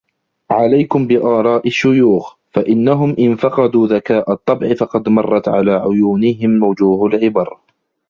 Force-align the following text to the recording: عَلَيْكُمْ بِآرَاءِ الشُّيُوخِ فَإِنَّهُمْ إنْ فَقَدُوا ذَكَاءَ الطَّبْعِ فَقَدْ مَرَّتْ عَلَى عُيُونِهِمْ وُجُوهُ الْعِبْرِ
عَلَيْكُمْ 0.51 1.07
بِآرَاءِ 1.07 1.67
الشُّيُوخِ 1.67 2.37
فَإِنَّهُمْ 2.51 3.15
إنْ 3.19 3.35
فَقَدُوا 3.35 3.87
ذَكَاءَ 3.87 4.31
الطَّبْعِ 4.31 4.73
فَقَدْ 4.73 5.09
مَرَّتْ 5.09 5.47
عَلَى 5.47 5.71
عُيُونِهِمْ 5.73 6.63
وُجُوهُ 6.63 7.07
الْعِبْرِ 7.07 7.57